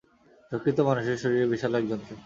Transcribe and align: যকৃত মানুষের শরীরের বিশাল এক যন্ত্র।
যকৃত 0.51 0.77
মানুষের 0.87 1.17
শরীরের 1.21 1.51
বিশাল 1.53 1.71
এক 1.75 1.85
যন্ত্র। 1.91 2.11